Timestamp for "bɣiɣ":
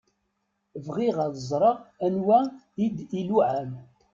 0.85-1.15